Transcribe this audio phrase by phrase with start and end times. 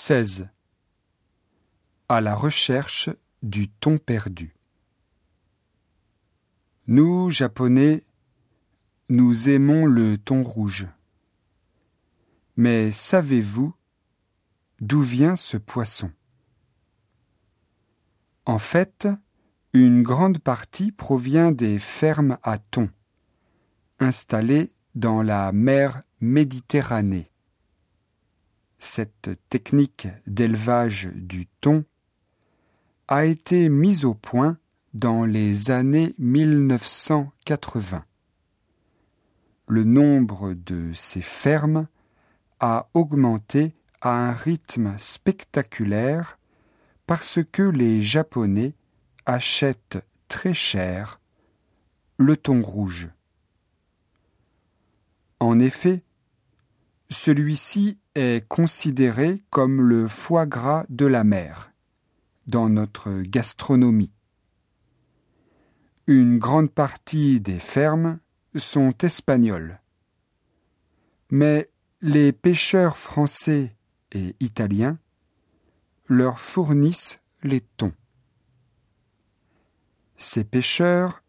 [0.00, 0.48] 16.
[2.08, 3.10] À la recherche
[3.42, 4.54] du thon perdu.
[6.86, 8.04] Nous, Japonais,
[9.08, 10.86] nous aimons le thon rouge.
[12.56, 13.74] Mais savez-vous
[14.80, 16.12] d'où vient ce poisson?
[18.46, 19.08] En fait,
[19.72, 22.88] une grande partie provient des fermes à thon,
[23.98, 27.32] installées dans la mer Méditerranée.
[28.78, 31.84] Cette technique d'élevage du thon
[33.08, 34.56] a été mise au point
[34.94, 38.04] dans les années 1980.
[39.66, 41.88] Le nombre de ces fermes
[42.60, 46.38] a augmenté à un rythme spectaculaire
[47.06, 48.74] parce que les Japonais
[49.26, 51.20] achètent très cher
[52.16, 53.08] le thon rouge.
[55.40, 56.02] En effet,
[57.10, 61.70] celui-ci est considéré comme le foie gras de la mer
[62.48, 64.10] dans notre gastronomie.
[66.08, 68.18] Une grande partie des fermes
[68.56, 69.80] sont espagnoles.
[71.30, 73.76] Mais les pêcheurs français
[74.10, 74.98] et italiens
[76.08, 77.92] leur fournissent les thons.
[80.16, 81.22] Ces pêcheurs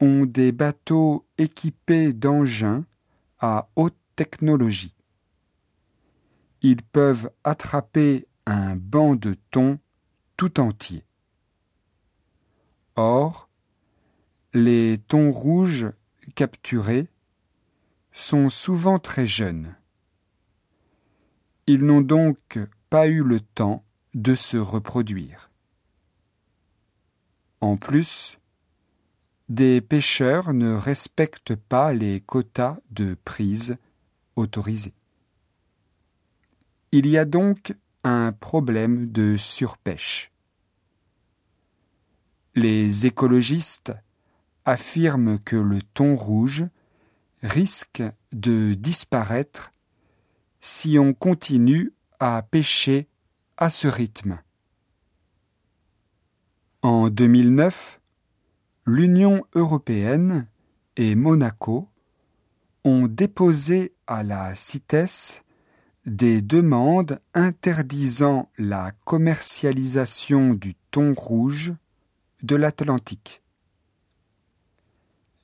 [0.00, 2.84] ont des bateaux équipés d'engins
[3.38, 4.96] à haute technologie.
[6.62, 9.78] Ils peuvent attraper un banc de thon
[10.36, 11.04] tout entier.
[12.94, 13.48] Or,
[14.54, 15.92] les thons rouges
[16.34, 17.08] capturés
[18.12, 19.74] sont souvent très jeunes.
[21.66, 22.58] Ils n'ont donc
[22.90, 25.50] pas eu le temps de se reproduire.
[27.60, 28.38] En plus,
[29.48, 33.76] des pêcheurs ne respectent pas les quotas de prise
[34.36, 34.94] autorisés.
[36.94, 40.30] Il y a donc un problème de surpêche.
[42.54, 43.94] Les écologistes
[44.66, 46.66] affirment que le thon rouge
[47.42, 48.02] risque
[48.32, 49.72] de disparaître
[50.60, 53.08] si on continue à pêcher
[53.56, 54.38] à ce rythme.
[56.82, 58.00] En 2009,
[58.84, 60.46] l'Union européenne
[60.96, 61.88] et Monaco
[62.84, 65.42] ont déposé à la CITES
[66.06, 71.72] des demandes interdisant la commercialisation du thon rouge
[72.42, 73.42] de l'Atlantique.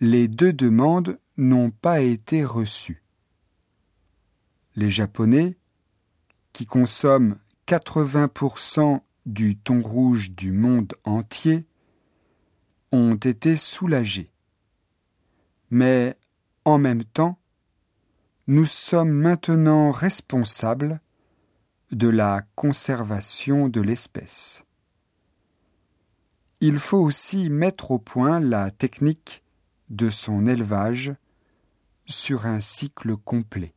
[0.00, 3.02] Les deux demandes n'ont pas été reçues.
[4.74, 5.56] Les Japonais,
[6.52, 11.66] qui consomment 80% du thon rouge du monde entier,
[12.92, 14.30] ont été soulagés.
[15.70, 16.16] Mais
[16.64, 17.38] en même temps,
[18.46, 21.00] nous sommes maintenant responsables
[21.92, 24.64] de la conservation de l'espèce.
[26.60, 29.42] Il faut aussi mettre au point la technique
[29.88, 31.14] de son élevage
[32.06, 33.74] sur un cycle complet.